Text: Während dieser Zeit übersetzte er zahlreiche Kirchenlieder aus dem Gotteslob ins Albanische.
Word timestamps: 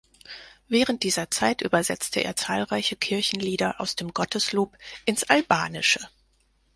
Während 0.67 1.03
dieser 1.03 1.29
Zeit 1.29 1.61
übersetzte 1.61 2.21
er 2.23 2.35
zahlreiche 2.35 2.95
Kirchenlieder 2.95 3.79
aus 3.79 3.95
dem 3.95 4.15
Gotteslob 4.15 4.75
ins 5.05 5.25
Albanische. 5.25 5.99